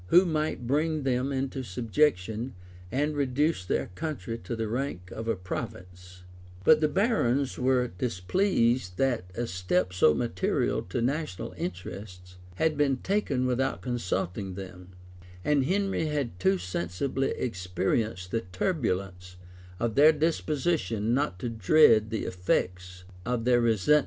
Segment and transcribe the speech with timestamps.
[0.07, 2.55] }who might bring them into subjection,
[2.91, 6.23] and reduce their country to the rank of a province;
[6.63, 12.97] but the barons were displeased that a step so material to national interests had been
[12.97, 14.89] taken without consulting them;[]
[15.45, 19.35] and Henry had too sensibly experienced the turbulence
[19.79, 23.99] of their disposition not to dread the effects of their resentment.